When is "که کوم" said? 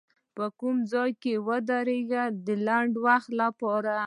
0.35-0.77